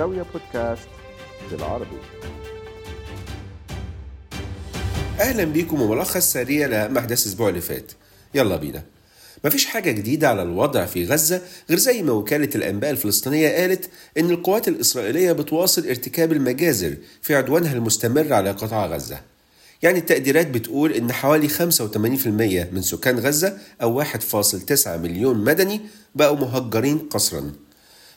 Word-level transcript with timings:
زاوية 0.00 0.26
بودكاست 0.32 0.88
بالعربي 1.50 1.96
أهلا 5.20 5.44
بيكم 5.44 5.82
وملخص 5.82 6.32
سريع 6.32 6.66
لاهم 6.66 6.98
احداث 6.98 7.22
الأسبوع 7.22 7.48
اللي 7.48 7.60
فات 7.60 7.92
يلا 8.34 8.56
بينا 8.56 8.82
مفيش 9.44 9.66
حاجة 9.66 9.90
جديدة 9.90 10.28
على 10.28 10.42
الوضع 10.42 10.84
في 10.84 11.04
غزة 11.04 11.42
غير 11.70 11.78
زي 11.78 12.02
ما 12.02 12.12
وكالة 12.12 12.48
الأنباء 12.54 12.90
الفلسطينية 12.90 13.48
قالت 13.48 13.90
إن 14.18 14.30
القوات 14.30 14.68
الإسرائيلية 14.68 15.32
بتواصل 15.32 15.86
ارتكاب 15.88 16.32
المجازر 16.32 16.96
في 17.22 17.34
عدوانها 17.34 17.72
المستمر 17.72 18.32
على 18.32 18.50
قطاع 18.50 18.86
غزة. 18.86 19.20
يعني 19.82 19.98
التقديرات 19.98 20.46
بتقول 20.46 20.92
إن 20.92 21.12
حوالي 21.12 21.48
85% 21.48 21.56
من 22.72 22.82
سكان 22.82 23.18
غزة 23.18 23.58
أو 23.82 24.04
1.9 24.04 24.88
مليون 24.88 25.44
مدني 25.44 25.80
بقوا 26.14 26.36
مهجرين 26.36 26.98
قسرا. 26.98 27.52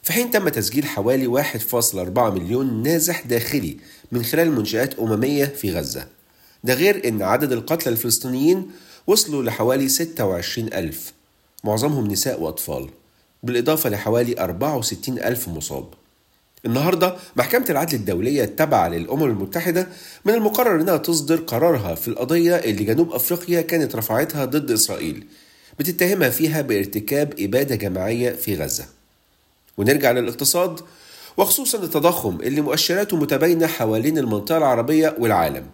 في 0.04 0.14
حين 0.14 0.32
تم 0.32 0.50
تسجيل 0.50 0.86
حوالي 0.86 1.44
1.4 1.44 2.20
مليون 2.20 2.84
نازح 2.84 3.22
داخلي 3.22 3.78
من 4.12 4.24
خلال 4.24 4.52
منشآت 4.52 5.00
أممية 5.00 5.46
في 5.46 5.72
غزة. 5.72 6.08
ده 6.64 6.74
غير 6.74 7.08
إن 7.08 7.22
عدد 7.22 7.52
القتلى 7.52 7.92
الفلسطينيين 7.94 8.72
وصلوا 9.08 9.44
لحوالي 9.44 9.90
26 9.90 10.74
ألف. 10.74 11.14
معظمهم 11.64 12.08
نساء 12.08 12.42
وأطفال 12.42 12.90
بالإضافة 13.44 13.90
لحوالي 13.90 14.36
64 14.40 15.20
ألف 15.20 15.48
مصاب. 15.48 15.86
النهاردة 16.66 17.16
محكمة 17.36 17.66
العدل 17.70 17.96
الدولية 17.96 18.44
التابعة 18.44 18.88
للأمم 18.88 19.24
المتحدة 19.24 19.88
من 20.26 20.34
المقرر 20.34 20.82
أنها 20.82 20.98
تصدر 20.98 21.36
قرارها 21.36 21.96
في 21.96 22.08
القضية 22.08 22.56
اللي 22.56 22.84
جنوب 22.84 23.12
أفريقيا 23.12 23.62
كانت 23.62 23.96
رفعتها 23.96 24.46
ضد 24.46 24.72
إسرائيل 24.72 25.26
بتتهمها 25.80 26.30
فيها 26.30 26.62
بارتكاب 26.62 27.34
إبادة 27.40 27.76
جماعية 27.76 28.32
في 28.32 28.56
غزة. 28.56 28.86
ونرجع 29.78 30.12
للاقتصاد 30.12 30.80
وخصوصا 31.38 31.84
التضخم 31.84 32.42
اللي 32.42 32.62
مؤشراته 32.62 33.18
متباينة 33.18 33.68
حوالين 33.68 34.18
المنطقة 34.18 34.58
العربية 34.58 35.16
والعالم. 35.20 35.66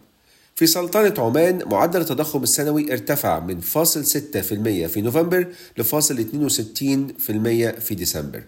في 0.56 0.68
سلطنة 0.68 1.14
عمان 1.18 1.62
معدل 1.66 2.02
التضخم 2.02 2.44
السنوي 2.44 2.92
ارتفع 2.92 3.40
من 3.40 3.60
فاصل 3.60 4.06
6% 4.06 4.88
في 4.88 5.02
نوفمبر 5.02 5.48
لفاصل 5.78 6.20
62% 6.20 7.80
في 7.80 7.96
ديسمبر. 7.96 8.44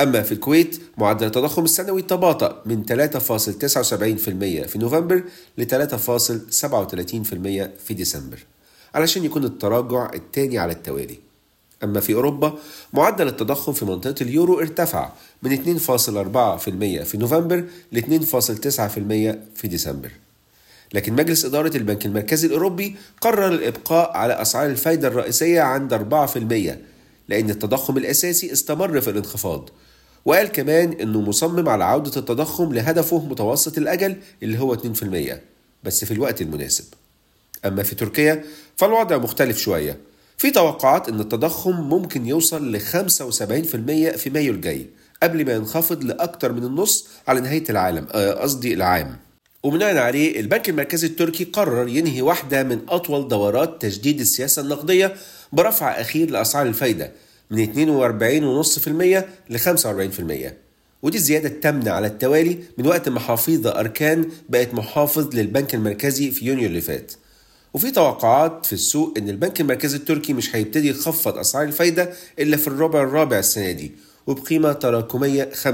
أما 0.00 0.22
في 0.22 0.32
الكويت 0.32 0.80
معدل 0.98 1.26
التضخم 1.26 1.64
السنوي 1.64 2.02
تباطأ 2.02 2.62
من 2.66 2.84
3.79% 2.84 4.66
في 4.66 4.78
نوفمبر 4.78 5.24
ل 5.58 5.64
3.37% 5.64 7.70
في 7.84 7.94
ديسمبر. 7.94 8.38
علشان 8.94 9.24
يكون 9.24 9.44
التراجع 9.44 10.10
الثاني 10.14 10.58
على 10.58 10.72
التوالي. 10.72 11.18
أما 11.84 12.00
في 12.00 12.14
أوروبا 12.14 12.54
معدل 12.92 13.28
التضخم 13.28 13.72
في 13.72 13.84
منطقة 13.84 14.14
اليورو 14.20 14.60
ارتفع 14.60 15.12
من 15.42 15.78
2.4% 15.78 17.04
في 17.04 17.18
نوفمبر 17.18 17.64
ل 17.92 17.98
2.9% 17.98 19.36
في 19.54 19.68
ديسمبر. 19.68 20.10
لكن 20.94 21.12
مجلس 21.12 21.44
إدارة 21.44 21.76
البنك 21.76 22.06
المركزي 22.06 22.46
الأوروبي 22.46 22.96
قرر 23.20 23.48
الإبقاء 23.48 24.16
على 24.16 24.42
أسعار 24.42 24.66
الفايدة 24.66 25.08
الرئيسية 25.08 25.60
عند 25.60 25.94
4% 25.94 26.78
لأن 27.28 27.50
التضخم 27.50 27.96
الأساسي 27.96 28.52
استمر 28.52 29.00
في 29.00 29.10
الانخفاض. 29.10 29.70
وقال 30.24 30.46
كمان 30.46 30.92
أنه 30.92 31.20
مصمم 31.20 31.68
على 31.68 31.84
عودة 31.84 32.20
التضخم 32.20 32.72
لهدفه 32.72 33.18
متوسط 33.18 33.78
الأجل 33.78 34.16
اللي 34.42 34.58
هو 34.58 34.76
2% 34.76 35.40
بس 35.84 36.04
في 36.04 36.10
الوقت 36.10 36.42
المناسب. 36.42 36.84
أما 37.64 37.82
في 37.82 37.94
تركيا 37.94 38.44
فالوضع 38.76 39.18
مختلف 39.18 39.58
شوية. 39.58 39.98
في 40.36 40.50
توقعات 40.50 41.08
أن 41.08 41.20
التضخم 41.20 41.80
ممكن 41.88 42.26
يوصل 42.26 42.72
ل 42.72 42.80
75% 42.80 42.84
في 44.16 44.30
مايو 44.34 44.52
الجاي 44.52 44.86
قبل 45.22 45.46
ما 45.46 45.52
ينخفض 45.52 46.04
لأكثر 46.04 46.52
من 46.52 46.64
النص 46.64 47.08
على 47.28 47.40
نهاية 47.40 47.64
العالم 47.70 48.04
قصدي 48.40 48.74
العام. 48.74 49.16
وبناء 49.62 49.96
عليه 49.96 50.40
البنك 50.40 50.68
المركزي 50.68 51.06
التركي 51.06 51.44
قرر 51.44 51.88
ينهي 51.88 52.22
واحدة 52.22 52.62
من 52.62 52.80
أطول 52.88 53.28
دورات 53.28 53.82
تجديد 53.82 54.20
السياسة 54.20 54.62
النقدية 54.62 55.14
برفع 55.52 56.00
أخير 56.00 56.30
لأسعار 56.30 56.66
الفايدة 56.66 57.12
من 57.50 57.66
42.5% 57.66 58.88
ل 59.50 59.58
45% 59.58 60.52
ودي 61.02 61.18
الزيادة 61.18 61.48
التامنة 61.48 61.90
على 61.90 62.06
التوالي 62.06 62.58
من 62.78 62.86
وقت 62.86 63.08
ما 63.08 63.20
حفيظة 63.20 63.80
أركان 63.80 64.28
بقت 64.48 64.74
محافظ 64.74 65.34
للبنك 65.34 65.74
المركزي 65.74 66.30
في 66.30 66.46
يونيو 66.46 66.66
اللي 66.66 66.80
فات. 66.80 67.12
وفي 67.74 67.90
توقعات 67.90 68.66
في 68.66 68.72
السوق 68.72 69.14
إن 69.18 69.28
البنك 69.28 69.60
المركزي 69.60 69.96
التركي 69.96 70.32
مش 70.32 70.56
هيبتدي 70.56 70.88
يخفض 70.88 71.38
أسعار 71.38 71.64
الفايدة 71.64 72.12
إلا 72.38 72.56
في 72.56 72.68
الربع 72.68 73.02
الرابع 73.02 73.38
السنة 73.38 73.70
دي 73.72 73.92
وبقيمة 74.26 74.72
تراكمية 74.72 75.50
5%. 75.64 75.66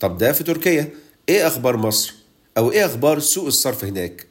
طب 0.00 0.18
ده 0.18 0.32
في 0.32 0.44
تركيا، 0.44 0.88
إيه 1.28 1.46
أخبار 1.46 1.76
مصر؟ 1.76 2.14
أو 2.58 2.72
إيه 2.72 2.86
أخبار 2.86 3.18
سوق 3.18 3.46
الصرف 3.46 3.84
هناك؟ 3.84 4.26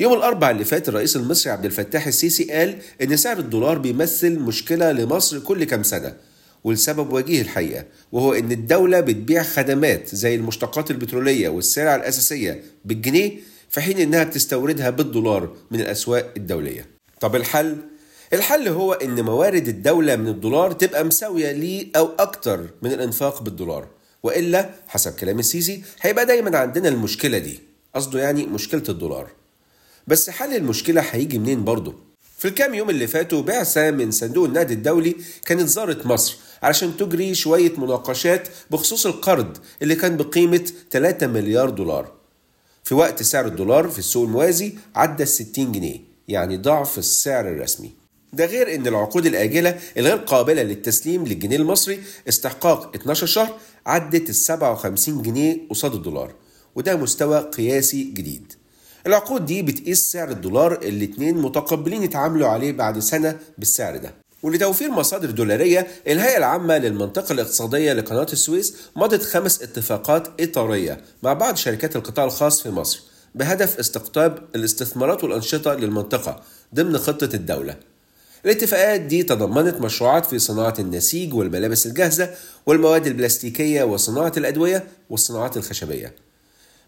يوم 0.00 0.12
الأربعاء 0.12 0.52
اللي 0.52 0.64
فات 0.64 0.88
الرئيس 0.88 1.16
المصري 1.16 1.52
عبد 1.52 1.64
الفتاح 1.64 2.06
السيسي 2.06 2.44
قال 2.44 2.78
إن 3.02 3.16
سعر 3.16 3.38
الدولار 3.38 3.78
بيمثل 3.78 4.38
مشكلة 4.38 4.92
لمصر 4.92 5.38
كل 5.38 5.64
كام 5.64 5.82
سنة 5.82 6.16
والسبب 6.64 7.12
وجيه 7.12 7.42
الحقيقة 7.42 7.84
وهو 8.12 8.32
إن 8.32 8.52
الدولة 8.52 9.00
بتبيع 9.00 9.42
خدمات 9.42 10.14
زي 10.14 10.34
المشتقات 10.34 10.90
البترولية 10.90 11.48
والسلع 11.48 11.94
الأساسية 11.96 12.62
بالجنيه 12.84 13.32
في 13.72 13.80
حين 13.80 13.98
إنها 13.98 14.24
بتستوردها 14.24 14.90
بالدولار 14.90 15.56
من 15.70 15.80
الأسواق 15.80 16.32
الدولية. 16.36 16.86
طب 17.20 17.36
الحل؟ 17.36 17.76
الحل 18.32 18.68
هو 18.68 18.92
إن 18.92 19.22
موارد 19.24 19.68
الدولة 19.68 20.16
من 20.16 20.28
الدولار 20.28 20.72
تبقى 20.72 21.04
مساوية 21.04 21.52
ليه 21.52 21.86
أو 21.96 22.10
أكتر 22.18 22.60
من 22.82 22.92
الإنفاق 22.92 23.42
بالدولار. 23.42 23.88
وإلا 24.22 24.70
حسب 24.88 25.12
كلام 25.14 25.38
السيسي 25.38 25.82
هيبقى 26.00 26.26
دايما 26.26 26.58
عندنا 26.58 26.88
المشكلة 26.88 27.38
دي 27.38 27.60
قصده 27.94 28.20
يعني 28.20 28.46
مشكلة 28.46 28.82
الدولار 28.88 29.30
بس 30.06 30.30
حل 30.30 30.56
المشكلة 30.56 31.00
هيجي 31.00 31.38
منين 31.38 31.64
برضه 31.64 31.94
في 32.38 32.48
الكام 32.48 32.74
يوم 32.74 32.90
اللي 32.90 33.06
فاتوا 33.06 33.42
بعثة 33.42 33.90
من 33.90 34.10
صندوق 34.10 34.44
النقد 34.46 34.70
الدولي 34.70 35.16
كانت 35.46 35.68
زارت 35.68 36.06
مصر 36.06 36.36
علشان 36.62 36.96
تجري 36.96 37.34
شوية 37.34 37.72
مناقشات 37.78 38.48
بخصوص 38.70 39.06
القرض 39.06 39.56
اللي 39.82 39.94
كان 39.94 40.16
بقيمة 40.16 40.70
3 40.90 41.26
مليار 41.26 41.70
دولار 41.70 42.12
في 42.84 42.94
وقت 42.94 43.22
سعر 43.22 43.46
الدولار 43.46 43.88
في 43.88 43.98
السوق 43.98 44.24
الموازي 44.24 44.72
عدى 44.94 45.22
ال 45.22 45.28
60 45.28 45.72
جنيه 45.72 45.98
يعني 46.28 46.56
ضعف 46.56 46.98
السعر 46.98 47.48
الرسمي. 47.48 47.90
ده 48.32 48.46
غير 48.46 48.74
إن 48.74 48.86
العقود 48.86 49.26
الآجلة 49.26 49.78
الغير 49.96 50.16
قابلة 50.16 50.62
للتسليم 50.62 51.24
للجنيه 51.24 51.56
المصري 51.56 52.02
استحقاق 52.28 52.96
12 52.96 53.26
شهر 53.26 53.58
عدت 53.86 54.30
ال 54.30 54.34
57 54.34 55.22
جنيه 55.22 55.58
قصاد 55.70 55.94
الدولار 55.94 56.34
وده 56.74 56.96
مستوى 56.96 57.38
قياسي 57.40 58.04
جديد. 58.04 58.52
العقود 59.06 59.46
دي 59.46 59.62
بتقيس 59.62 60.12
سعر 60.12 60.30
الدولار 60.30 60.78
اللي 60.82 61.04
اتنين 61.04 61.38
متقبلين 61.38 62.02
يتعاملوا 62.02 62.48
عليه 62.48 62.72
بعد 62.72 62.98
سنة 62.98 63.38
بالسعر 63.58 63.96
ده. 63.96 64.14
ولتوفير 64.42 64.90
مصادر 64.90 65.30
دولارية 65.30 65.86
الهيئة 66.06 66.38
العامة 66.38 66.78
للمنطقة 66.78 67.32
الاقتصادية 67.32 67.92
لقناة 67.92 68.26
السويس 68.32 68.76
مضت 68.96 69.22
خمس 69.22 69.62
اتفاقات 69.62 70.28
إطارية 70.40 71.00
مع 71.22 71.32
بعض 71.32 71.56
شركات 71.56 71.96
القطاع 71.96 72.24
الخاص 72.24 72.62
في 72.62 72.70
مصر 72.70 73.02
بهدف 73.34 73.78
استقطاب 73.78 74.38
الاستثمارات 74.54 75.24
والأنشطة 75.24 75.74
للمنطقة 75.74 76.42
ضمن 76.74 76.98
خطة 76.98 77.28
الدولة. 77.34 77.76
الاتفاقات 78.44 79.00
دي 79.00 79.22
تضمنت 79.22 79.80
مشروعات 79.80 80.26
في 80.26 80.38
صناعة 80.38 80.74
النسيج 80.78 81.34
والملابس 81.34 81.86
الجاهزة 81.86 82.30
والمواد 82.66 83.06
البلاستيكية 83.06 83.82
وصناعة 83.82 84.32
الأدوية 84.36 84.84
والصناعات 85.10 85.56
الخشبية. 85.56 86.14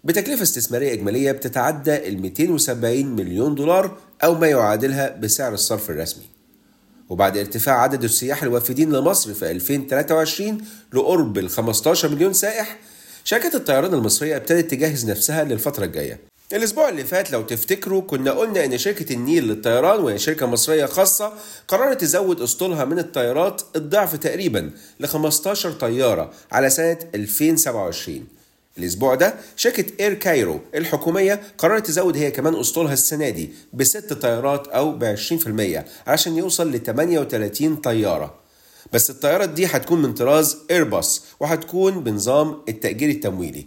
بتكلفة 0.05 0.43
استثمارية 0.43 0.93
إجمالية 0.93 1.33
بتتعدى 1.33 2.09
ال 2.09 2.21
270 2.23 3.07
مليون 3.07 3.55
دولار 3.55 3.99
أو 4.25 4.35
ما 4.35 4.47
يعادلها 4.47 5.17
بسعر 5.17 5.55
الصرف 5.55 5.91
الرسمي. 5.91 6.25
وبعد 7.09 7.37
ارتفاع 7.37 7.83
عدد 7.83 8.05
السياح 8.05 8.43
الوافدين 8.43 8.93
لمصر 8.93 9.35
في 9.35 9.51
2023 9.51 10.59
لقرب 10.93 11.39
ال 11.39 11.51
15 11.51 12.09
مليون 12.09 12.33
سائح 12.33 12.79
شركات 13.25 13.55
الطيران 13.55 13.95
المصرية 13.95 14.37
ابتدت 14.37 14.71
تجهز 14.71 15.11
نفسها 15.11 15.45
للفترة 15.45 15.85
الجاية. 15.85 16.21
الأسبوع 16.53 16.89
اللي 16.89 17.05
فات 17.05 17.31
لو 17.31 17.43
تفتكروا 17.43 18.03
كنا 18.03 18.31
قلنا 18.31 18.65
إن 18.65 18.79
شركة 18.79 19.13
النيل 19.13 19.49
للطيران 19.49 20.01
وهي 20.01 20.19
شركة 20.19 20.47
مصرية 20.47 20.87
خاصة 20.87 21.33
قررت 21.69 22.01
تزود 22.01 22.41
أسطولها 22.41 22.85
من 22.85 22.99
الطيارات 22.99 23.63
الضعف 23.77 24.17
تقريبا 24.17 24.71
ل 25.01 25.07
15 25.07 25.73
طيارة 25.73 26.33
على 26.53 26.71
سنة 26.71 26.99
2027 27.15 28.27
الأسبوع 28.79 29.15
ده 29.15 29.35
شركة 29.57 29.85
إير 30.01 30.15
كايرو 30.15 30.61
الحكومية 30.75 31.41
قررت 31.59 31.87
تزود 31.87 32.17
هي 32.17 32.31
كمان 32.31 32.55
أسطولها 32.61 32.93
السنة 32.93 33.29
دي 33.29 33.51
بست 33.73 34.13
طيارات 34.13 34.69
أو 34.69 34.93
ب 34.93 35.17
20% 35.17 35.85
عشان 36.07 36.37
يوصل 36.37 36.73
ل 36.73 36.83
38 36.83 37.77
طيارة. 37.77 38.35
بس 38.93 39.11
الطيارات 39.11 39.49
دي 39.49 39.67
هتكون 39.67 40.03
من 40.03 40.15
طراز 40.15 40.57
ايرباص 40.71 41.25
وهتكون 41.41 42.05
بنظام 42.05 42.63
التأجير 42.69 43.11
التمويلي. 43.11 43.67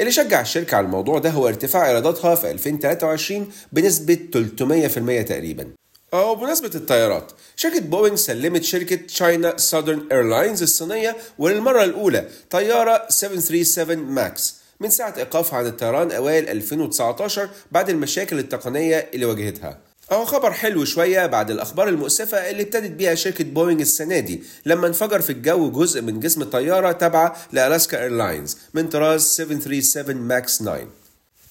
اللي 0.00 0.10
شجع 0.10 0.40
الشركة 0.40 0.76
على 0.76 0.86
الموضوع 0.86 1.18
ده 1.18 1.30
هو 1.30 1.48
ارتفاع 1.48 1.88
إيراداتها 1.88 2.34
في 2.34 2.50
2023 2.50 3.48
بنسبة 3.72 4.18
300% 4.32 5.26
تقريبا. 5.28 5.70
آه 6.14 6.34
بمناسبة 6.34 6.70
الطيارات 6.74 7.32
شركة 7.56 7.80
بوينغ 7.80 8.16
سلمت 8.16 8.62
شركة 8.62 8.96
China 8.96 9.56
Southern 9.56 10.06
Airlines 10.12 10.62
الصينية 10.62 11.16
وللمرة 11.38 11.84
الأولى 11.84 12.28
طيارة 12.50 13.06
737 13.08 13.96
Max 13.98 14.54
من 14.80 14.90
ساعة 14.90 15.14
إيقافها 15.16 15.58
عن 15.58 15.66
الطيران 15.66 16.12
أوائل 16.12 16.48
2019 16.48 17.48
بعد 17.72 17.90
المشاكل 17.90 18.38
التقنية 18.38 19.10
اللي 19.14 19.24
واجهتها. 19.26 19.78
أهو 20.12 20.24
خبر 20.24 20.52
حلو 20.52 20.84
شوية 20.84 21.26
بعد 21.26 21.50
الأخبار 21.50 21.88
المؤسفة 21.88 22.50
اللي 22.50 22.62
ابتدت 22.62 22.90
بيها 22.90 23.14
شركة 23.14 23.44
بوينغ 23.44 23.80
السنة 23.80 24.18
دي 24.20 24.42
لما 24.66 24.86
انفجر 24.86 25.20
في 25.20 25.30
الجو 25.30 25.70
جزء 25.70 26.02
من 26.02 26.20
جسم 26.20 26.42
الطيارة 26.42 26.92
تابعة 26.92 27.36
ل 27.52 27.59
Alaska 27.59 28.02
Airlines 28.02 28.56
من 28.74 28.88
طراز 28.88 29.22
737 29.22 30.16
Max 30.16 30.58
9 30.58 30.80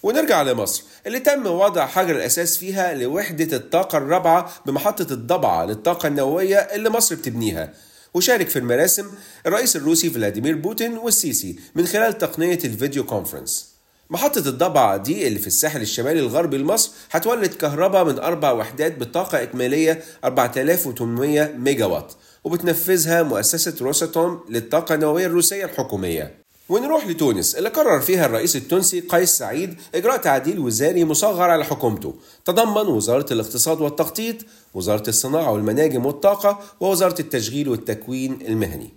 ونرجع 0.04 0.42
لمصر 0.42 0.84
اللي 1.08 1.20
تم 1.20 1.48
وضع 1.48 1.86
حجر 1.86 2.16
الأساس 2.16 2.58
فيها 2.58 2.94
لوحدة 2.94 3.58
الطاقة 3.58 3.98
الرابعة 3.98 4.54
بمحطة 4.66 5.14
الضبعة 5.14 5.66
للطاقة 5.66 6.08
النووية 6.08 6.58
اللي 6.58 6.90
مصر 6.90 7.16
بتبنيها. 7.16 7.74
وشارك 8.14 8.50
في 8.50 8.60
المراسم 8.60 9.06
الرئيس 9.46 9.76
الروسي 9.76 10.10
فلاديمير 10.10 10.56
بوتين 10.56 10.98
والسيسي 10.98 11.60
من 11.76 11.86
خلال 11.88 12.18
تقنية 12.18 12.60
ال 12.66 12.72
video 12.72 13.04
conference. 13.06 13.78
محطة 14.10 14.50
الضبعة 14.50 14.98
دي 14.98 15.28
اللي 15.28 15.40
في 15.40 15.48
الساحل 15.48 15.82
الشمالي 15.82 16.20
الغربي 16.20 16.58
لمصر 16.58 16.92
هتولد 17.12 17.54
كهرباء 17.54 18.04
من 18.06 18.20
أربع 18.20 18.52
وحدات 18.52 18.98
بطاقة 19.00 19.42
إجمالية 19.42 20.04
4800 20.24 21.52
ميجا 21.58 21.86
وات 21.86 22.14
وبتنفذها 22.44 23.24
مؤسسة 23.24 23.76
روساتوم 23.82 24.46
للطاقة 24.50 24.96
النووية 24.96 25.26
الروسية 25.26 25.66
الحكومية. 25.66 26.47
ونروح 26.70 27.08
لتونس 27.08 27.56
اللي 27.56 27.70
قرر 27.70 28.00
فيها 28.00 28.26
الرئيس 28.26 28.56
التونسي 28.56 29.00
قيس 29.00 29.38
سعيد 29.38 29.76
إجراء 29.96 30.18
تعديل 30.18 30.60
وزاري 30.60 31.06
مصغر 31.06 31.50
على 31.50 31.66
حكومته. 31.66 32.16
تضمن 32.46 32.88
وزارة 32.88 33.34
الاقتصاد 33.34 33.82
والتخطيط 33.82 34.36
وزارة 34.74 35.10
الصناعة 35.10 35.52
والمناجم 35.52 36.06
والطاقة 36.06 36.60
ووزارة 36.80 37.22
التشغيل 37.22 37.70
والتكوين 37.70 38.40
المهني. 38.48 38.94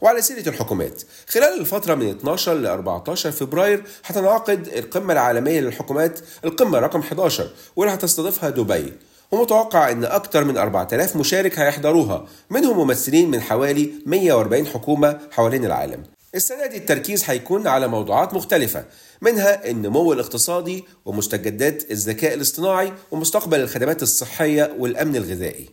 وعلى 0.00 0.22
سيرة 0.22 0.48
الحكومات 0.48 1.02
خلال 1.28 1.60
الفترة 1.60 1.94
من 1.94 2.08
12 2.10 2.54
ل 2.54 2.66
14 2.66 3.30
فبراير 3.30 3.82
هتنعقد 4.04 4.68
القمة 4.68 5.12
العالمية 5.12 5.60
للحكومات 5.60 6.20
القمة 6.44 6.78
رقم 6.78 7.00
11 7.00 7.50
واللي 7.76 7.94
هتستضيفها 7.94 8.50
دبي. 8.50 8.92
ومتوقع 9.32 9.90
إن 9.90 10.04
أكثر 10.04 10.44
من 10.44 10.56
4000 10.56 11.16
مشارك 11.16 11.58
هيحضروها 11.58 12.26
منهم 12.50 12.78
ممثلين 12.78 13.30
من 13.30 13.40
حوالي 13.40 13.90
140 14.06 14.66
حكومة 14.66 15.18
حوالين 15.30 15.64
العالم. 15.64 16.13
السنة 16.34 16.66
دي 16.66 16.76
التركيز 16.76 17.24
هيكون 17.26 17.66
على 17.66 17.88
موضوعات 17.88 18.34
مختلفة 18.34 18.84
منها 19.20 19.70
النمو 19.70 20.12
الاقتصادي 20.12 20.84
ومستجدات 21.04 21.90
الذكاء 21.90 22.34
الاصطناعي 22.34 22.92
ومستقبل 23.10 23.60
الخدمات 23.60 24.02
الصحية 24.02 24.76
والأمن 24.78 25.16
الغذائي. 25.16 25.68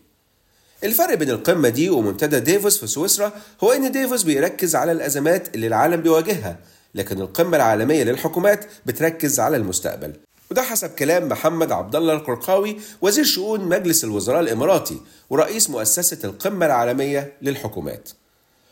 الفرق 0.83 1.13
بين 1.13 1.29
القمة 1.29 1.69
دي 1.69 1.89
ومنتدى 1.89 2.39
ديفوس 2.39 2.77
في 2.79 2.87
سويسرا 2.87 3.33
هو 3.63 3.71
إن 3.71 3.91
ديفوس 3.91 4.23
بيركز 4.23 4.75
على 4.75 4.91
الأزمات 4.91 5.55
اللي 5.55 5.67
العالم 5.67 6.01
بيواجهها 6.01 6.59
لكن 6.95 7.21
القمة 7.21 7.57
العالمية 7.57 8.03
للحكومات 8.03 8.65
بتركز 8.85 9.39
على 9.39 9.57
المستقبل. 9.57 10.13
وده 10.51 10.61
حسب 10.61 10.89
كلام 10.89 11.29
محمد 11.29 11.71
عبد 11.71 11.95
الله 11.95 12.13
القرقاوي 12.13 12.77
وزير 13.01 13.23
شؤون 13.23 13.59
مجلس 13.61 14.03
الوزراء 14.03 14.39
الإماراتي 14.39 15.01
ورئيس 15.29 15.69
مؤسسة 15.69 16.17
القمة 16.23 16.65
العالمية 16.65 17.33
للحكومات. 17.41 18.09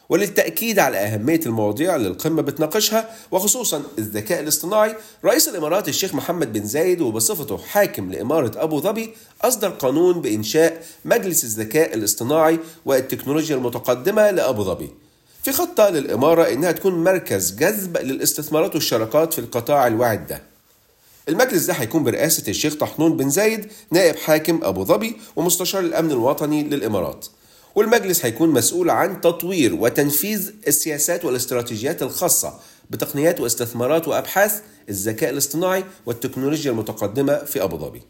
وللتأكيد 0.10 0.80
على 0.80 0.98
أهمية 0.98 1.40
المواضيع 1.46 1.96
اللي 1.96 2.08
القمة 2.08 2.42
بتناقشها 2.42 3.10
وخصوصا 3.32 3.84
الذكاء 3.98 4.40
الاصطناعي. 4.40 4.96
رئيس 5.26 5.48
الإمارات 5.50 5.90
الشيخ 5.90 6.16
محمد 6.16 6.54
بن 6.54 6.66
زايد 6.66 7.02
وبصفته 7.02 7.58
حاكم 7.58 8.12
لإمارة 8.12 8.52
أبو 8.64 8.82
ظبي 8.82 9.14
أصدر 9.42 9.70
قانون 9.70 10.22
بإنشاء 10.22 10.86
مجلس 11.06 11.44
الذكاء 11.44 11.94
الاصطناعي 11.94 12.60
والتكنولوجيا 12.86 13.56
المتقدمة 13.56 14.32
لأبو 14.32 14.64
ظبي. 14.64 14.90
في 15.44 15.52
خطة 15.52 15.90
للإمارة 15.90 16.44
إنها 16.44 16.72
تكون 16.72 17.04
مركز 17.04 17.52
جذب 17.52 17.98
للاستثمارات 17.98 18.76
والشراكات 18.76 19.34
في 19.34 19.40
القطاع 19.40 19.88
الواعد 19.88 20.28
ده 20.28 20.42
المجلس 21.30 21.66
ده 21.66 21.74
هيكون 21.74 22.04
برئاسة 22.04 22.44
الشيخ 22.48 22.74
طحنون 22.76 23.18
بن 23.18 23.30
زايد 23.30 23.68
نائب 23.92 24.16
حاكم 24.16 24.60
أبو 24.64 24.84
ظبي 24.84 25.18
ومستشار 25.36 25.82
الأمن 25.82 26.12
الوطني 26.12 26.64
للإمارات. 26.64 27.28
والمجلس 27.75 28.25
هيكون 28.25 28.50
مسؤول 28.50 28.89
عن 28.89 29.21
تطوير 29.21 29.75
وتنفيذ 29.75 30.51
السياسات 30.68 31.25
والاستراتيجيات 31.25 32.01
الخاصة 32.04 32.60
بتقنيات 32.89 33.39
واستثمارات 33.39 34.07
وأبحاث 34.07 34.62
الذكاء 34.89 35.30
الاصطناعي 35.30 35.83
والتكنولوجيا 36.06 36.71
المتقدمة 36.71 37.36
في 37.38 37.63
أبو 37.63 37.77
ظبي. 37.77 38.01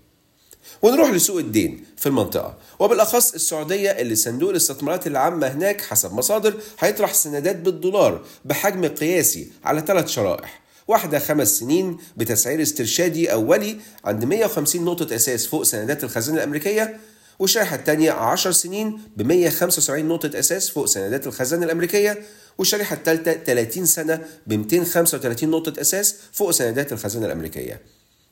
ونروح 0.82 1.10
لسوق 1.10 1.38
الدين 1.38 1.86
في 1.98 2.06
المنطقة. 2.08 2.58
وبالأخص 2.80 3.34
السعودية 3.34 3.90
اللي 3.92 4.16
صندوق 4.16 4.50
الاستثمارات 4.50 5.08
العامة 5.08 5.48
هناك 5.48 5.82
حسب 5.82 6.14
مصادر 6.14 6.54
هيطرح 6.80 7.14
سندات 7.14 7.56
بالدولار 7.56 8.22
بحجم 8.46 8.86
قياسي 8.86 9.48
على 9.64 9.84
ثلاث 9.88 10.08
شرائح. 10.08 10.62
واحدة 10.88 11.20
خمس 11.20 11.60
سنين 11.60 11.98
بتسعير 12.18 12.62
استرشادي 12.62 13.32
أولي 13.34 13.78
عند 14.06 14.26
150 14.26 14.86
نقطة 14.86 15.16
أساس 15.16 15.48
فوق 15.48 15.64
سندات 15.64 16.04
الخزانة 16.04 16.38
الأمريكية 16.38 17.00
والشريحة 17.40 17.76
الثانية 17.76 18.12
10 18.12 18.52
سنين 18.52 19.02
ب 19.18 19.22
175 19.22 20.06
نقطة 20.06 20.40
أساس 20.40 20.70
فوق 20.70 20.86
سندات 20.86 21.28
الخزانة 21.28 21.66
الأمريكية 21.66 22.22
والشريحة 22.58 22.96
الثالثة 22.96 23.34
30 23.34 23.86
سنة 23.86 24.22
ب 24.48 24.54
235 24.54 25.50
نقطة 25.50 25.82
أساس 25.82 26.16
فوق 26.32 26.52
سندات 26.52 26.94
الخزانة 26.94 27.26
الأمريكية 27.26 27.82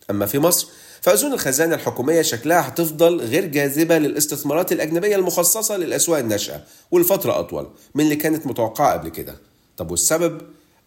أما 0.10 0.26
في 0.26 0.40
مصر 0.40 0.68
فأذون 1.02 1.34
الخزانة 1.34 1.76
الحكومية 1.76 2.22
شكلها 2.22 2.68
هتفضل 2.68 3.22
غير 3.22 3.46
جاذبة 3.46 3.98
للاستثمارات 3.98 4.72
الأجنبية 4.72 5.16
المخصصة 5.16 5.78
للأسواق 5.78 6.20
الناشئة 6.20 6.64
والفترة 6.92 7.40
أطول 7.40 7.70
من 7.96 8.04
اللي 8.04 8.16
كانت 8.16 8.48
متوقعة 8.48 8.94
قبل 8.94 9.10
كده 9.10 9.36
طب 9.78 9.92
والسبب؟ 9.92 10.42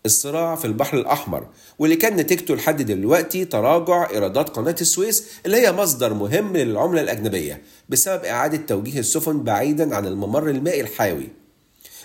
الصراع 0.06 0.56
في 0.56 0.64
البحر 0.64 0.98
الأحمر 0.98 1.46
واللي 1.78 1.96
كان 1.96 2.16
نتيجته 2.16 2.54
لحد 2.54 2.82
دلوقتي 2.82 3.44
تراجع 3.44 4.10
إيرادات 4.10 4.48
قناة 4.48 4.76
السويس 4.80 5.24
اللي 5.46 5.56
هي 5.56 5.72
مصدر 5.72 6.14
مهم 6.14 6.56
للعملة 6.56 7.00
الأجنبية 7.00 7.62
بسبب 7.88 8.24
إعادة 8.24 8.56
توجيه 8.56 8.98
السفن 9.00 9.42
بعيدا 9.42 9.96
عن 9.96 10.06
الممر 10.06 10.50
المائي 10.50 10.80
الحيوي. 10.80 11.28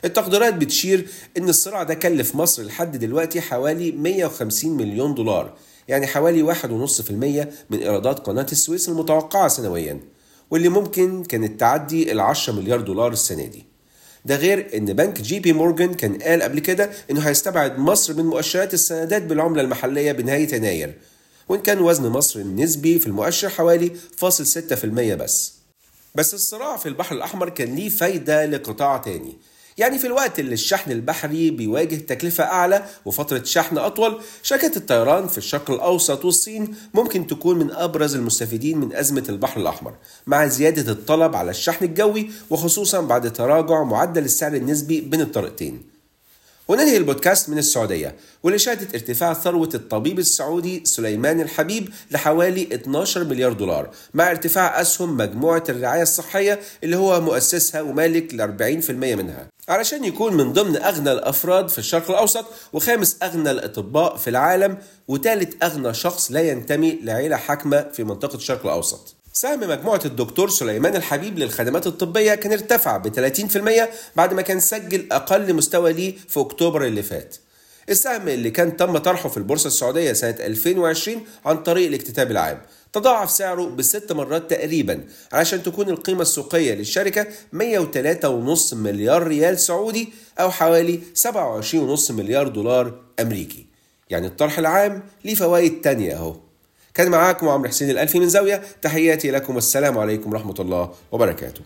التقديرات 0.06 0.54
بتشير 0.54 1.08
إن 1.38 1.50
الصراع 1.50 1.84
ده 1.84 1.94
كلف 1.94 2.36
مصر 2.36 2.64
لحد 2.64 2.98
دلوقتي 2.98 3.42
حوالي 3.42 3.92
150 3.92 4.78
مليون 4.78 5.14
دولار 5.14 5.54
يعني 5.88 6.08
حوالي 6.08 6.54
1.5% 6.56 7.12
من 7.70 7.80
إيرادات 7.80 8.20
قناة 8.20 8.48
السويس 8.52 8.90
المتوقعة 8.90 9.48
سنويا 9.48 10.00
واللي 10.52 10.70
ممكن 10.70 11.24
كانت 11.24 11.60
تعدي 11.60 12.12
ال 12.12 12.20
10 12.20 12.54
مليار 12.54 12.82
دولار 12.82 13.12
السنة 13.12 13.46
دي. 13.46 13.75
ده 14.26 14.36
غير 14.36 14.78
إن 14.78 14.86
بنك 14.86 15.22
جي 15.22 15.40
بي 15.40 15.54
مورجان 15.54 15.94
كان 15.94 16.18
قال 16.22 16.42
قبل 16.44 16.60
كده 16.60 16.90
إنه 17.12 17.22
هيستبعد 17.22 17.80
مصر 17.80 18.14
من 18.14 18.26
مؤشرات 18.26 18.74
السندات 18.74 19.22
بالعملة 19.22 19.62
المحلية 19.62 20.12
بنهاية 20.12 20.56
يناير 20.56 20.94
وإن 21.50 21.62
كان 21.62 21.80
وزن 21.80 22.10
مصر 22.10 22.40
النسبي 22.40 23.00
في 23.00 23.08
المؤشر 23.08 23.50
حوالي 23.50 23.92
فاصل 24.18 24.46
6% 24.46 24.86
بس. 25.16 25.54
بس 26.16 26.34
الصراع 26.34 26.78
في 26.78 26.90
البحر 26.90 27.16
الأحمر 27.16 27.50
كان 27.50 27.76
ليه 27.76 27.90
فايدة 27.90 28.46
لقطاع 28.46 28.98
تاني. 28.98 29.38
يعني 29.78 30.00
في 30.00 30.08
الوقت 30.08 30.40
اللي 30.40 30.54
الشحن 30.54 30.92
البحري 30.92 31.50
بيواجه 31.52 31.96
تكلفة 31.96 32.44
أعلى 32.44 32.86
وفترة 33.06 33.44
شحن 33.44 33.78
أطول 33.78 34.22
شركات 34.44 34.78
الطيران 34.78 35.28
في 35.28 35.38
الشرق 35.38 35.72
الأوسط 35.72 36.26
والصين 36.26 36.76
ممكن 36.94 37.28
تكون 37.28 37.60
من 37.60 37.72
أبرز 37.72 38.16
المستفيدين 38.16 38.78
من 38.78 38.96
أزمة 38.96 39.24
البحر 39.30 39.62
الأحمر 39.62 39.94
مع 40.28 40.48
زيادة 40.48 40.92
الطلب 40.92 41.36
على 41.36 41.52
الشحن 41.52 41.86
الجوي 41.86 42.32
وخصوصا 42.50 43.02
بعد 43.02 43.34
تراجع 43.34 43.84
معدل 43.84 44.26
السعر 44.26 44.54
النسبي 44.54 45.02
بين 45.02 45.22
الطريقتين. 45.22 45.95
وننهي 46.68 46.98
البودكاست 46.98 47.50
من 47.50 47.58
السعودية 47.58 48.16
شهدت 48.56 48.94
ارتفاع 48.94 49.34
ثروة 49.34 49.70
الطبيب 49.74 50.20
السعودي 50.20 50.82
سليمان 50.86 51.42
الحبيب 51.42 51.90
لحوالي 52.12 52.76
12 52.76 53.24
مليار 53.24 53.54
دولار 53.54 53.90
مع 54.14 54.32
ارتفاع 54.32 54.82
أسهم 54.82 55.18
مجموعة 55.18 55.64
الرعاية 55.70 56.02
الصحية 56.02 56.60
اللي 56.84 56.98
هو 56.98 57.22
مؤسسها 57.22 57.82
ومالك 57.82 58.34
ل 58.34 58.42
40% 58.42 58.92
منها. 58.92 59.48
علشان 59.70 60.04
يكون 60.04 60.34
من 60.34 60.54
ضمن 60.54 60.78
أغنى 60.78 61.12
الأفراد 61.12 61.70
في 61.70 61.78
الشرق 61.78 62.12
الأوسط 62.12 62.46
وخامس 62.74 63.18
أغنى 63.24 63.52
الأطباء 63.52 64.18
في 64.18 64.30
العالم 64.30 64.78
وثالث 65.08 65.64
أغنى 65.64 65.94
شخص 65.94 66.32
لا 66.32 66.42
ينتمي 66.42 67.00
لعيلة 67.04 67.36
حاكمة 67.36 67.90
في 67.94 68.04
منطقة 68.04 68.36
الشرق 68.36 68.66
الأوسط. 68.66 69.16
سهم 69.38 69.60
مجموعة 69.60 70.02
الدكتور 70.06 70.50
سليمان 70.50 70.96
الحبيب 70.96 71.40
للخدمات 71.40 71.88
الطبية 71.88 72.36
كان 72.36 72.52
ارتفع 72.52 72.98
ب 72.98 73.08
30% 73.08 73.90
بعد 74.16 74.34
ما 74.34 74.42
كان 74.42 74.60
سجل 74.60 75.08
أقل 75.12 75.54
مستوى 75.54 75.94
ليه 75.94 76.16
في 76.28 76.40
أكتوبر 76.40 76.86
اللي 76.86 77.04
فات. 77.04 77.36
السهم 77.90 78.28
اللي 78.28 78.52
كان 78.52 78.78
تم 78.78 78.98
طرحه 78.98 79.30
في 79.30 79.38
البورصة 79.38 79.68
السعودية 79.68 80.14
سنة 80.14 80.36
2020 80.40 81.26
عن 81.46 81.58
طريق 81.64 81.88
الاكتتاب 81.88 82.32
العام. 82.32 82.62
تضاعف 82.94 83.32
سعره 83.32 83.66
بست 83.66 84.12
مرات 84.12 84.50
تقريبا 84.50 85.04
علشان 85.32 85.64
تكون 85.64 85.90
القيمة 85.90 86.22
السوقية 86.22 86.74
للشركة 86.74 87.28
103.5 87.54 88.74
مليار 88.74 89.24
ريال 89.28 89.60
سعودي 89.60 90.14
أو 90.40 90.52
حوالي 90.52 91.00
27.5 91.16 92.12
مليار 92.12 92.48
دولار 92.48 93.00
أمريكي. 93.20 93.66
يعني 94.10 94.28
الطرح 94.28 94.60
العام 94.60 95.04
ليه 95.26 95.36
فوائد 95.36 95.82
تانية 95.82 96.16
أهو. 96.16 96.45
كان 96.96 97.12
معاكم 97.12 97.50
عمرو 97.50 97.70
حسين 97.70 97.90
الألفي 97.90 98.20
من 98.20 98.30
زاوية 98.30 98.62
تحياتي 98.82 99.32
لكم 99.32 99.56
والسلام 99.56 99.98
عليكم 99.98 100.32
ورحمة 100.32 100.56
الله 100.60 100.92
وبركاته. 101.12 101.62